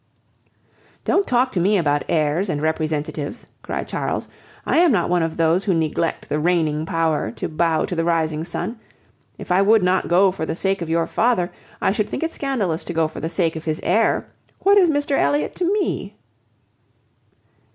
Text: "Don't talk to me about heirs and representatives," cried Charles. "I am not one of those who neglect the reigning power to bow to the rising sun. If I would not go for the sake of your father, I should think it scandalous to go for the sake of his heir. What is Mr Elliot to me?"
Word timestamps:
"Don't 1.05 1.27
talk 1.27 1.51
to 1.51 1.59
me 1.59 1.77
about 1.77 2.01
heirs 2.09 2.49
and 2.49 2.59
representatives," 2.59 3.45
cried 3.61 3.87
Charles. 3.87 4.27
"I 4.65 4.79
am 4.79 4.91
not 4.91 5.11
one 5.11 5.21
of 5.21 5.37
those 5.37 5.65
who 5.65 5.75
neglect 5.75 6.27
the 6.27 6.39
reigning 6.39 6.87
power 6.87 7.29
to 7.33 7.47
bow 7.47 7.85
to 7.85 7.93
the 7.95 8.03
rising 8.03 8.43
sun. 8.43 8.79
If 9.37 9.51
I 9.51 9.61
would 9.61 9.83
not 9.83 10.07
go 10.07 10.31
for 10.31 10.43
the 10.43 10.55
sake 10.55 10.81
of 10.81 10.89
your 10.89 11.05
father, 11.05 11.51
I 11.83 11.91
should 11.91 12.09
think 12.09 12.23
it 12.23 12.33
scandalous 12.33 12.83
to 12.85 12.93
go 12.93 13.07
for 13.07 13.19
the 13.19 13.29
sake 13.29 13.55
of 13.55 13.65
his 13.65 13.79
heir. 13.83 14.27
What 14.61 14.79
is 14.79 14.89
Mr 14.89 15.15
Elliot 15.19 15.53
to 15.57 15.71
me?" 15.71 16.15